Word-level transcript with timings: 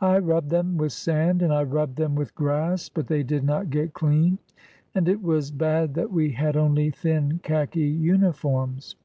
I 0.00 0.16
rubbed 0.18 0.48
them 0.48 0.78
with 0.78 0.92
sand 0.92 1.42
and 1.42 1.52
I 1.52 1.64
rubbed 1.64 1.96
them 1.96 2.14
with 2.14 2.34
grass, 2.34 2.88
but 2.88 3.08
they 3.08 3.22
did 3.22 3.44
not 3.44 3.68
get 3.68 3.92
clean. 3.92 4.38
And 4.94 5.06
it 5.06 5.22
was 5.22 5.50
bad 5.50 5.92
that 5.96 6.10
we 6.10 6.30
had 6.30 6.56
only 6.56 6.88
thin 6.90 7.40
Khaki 7.42 7.80
uniforms. 7.86 8.96